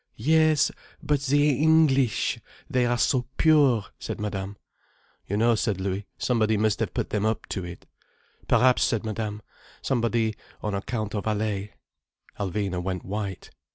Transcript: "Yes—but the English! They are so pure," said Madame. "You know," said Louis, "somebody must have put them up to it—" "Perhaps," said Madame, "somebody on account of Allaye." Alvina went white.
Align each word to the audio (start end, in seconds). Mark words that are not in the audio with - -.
"Yes—but 0.15 1.21
the 1.27 1.61
English! 1.61 2.39
They 2.67 2.87
are 2.87 2.97
so 2.97 3.27
pure," 3.37 3.85
said 3.99 4.19
Madame. 4.19 4.57
"You 5.27 5.37
know," 5.37 5.53
said 5.53 5.79
Louis, 5.79 6.07
"somebody 6.17 6.57
must 6.57 6.79
have 6.79 6.91
put 6.95 7.11
them 7.11 7.23
up 7.23 7.45
to 7.49 7.63
it—" 7.63 7.85
"Perhaps," 8.47 8.81
said 8.81 9.05
Madame, 9.05 9.43
"somebody 9.83 10.33
on 10.63 10.73
account 10.73 11.13
of 11.13 11.27
Allaye." 11.27 11.73
Alvina 12.39 12.81
went 12.81 13.05
white. 13.05 13.51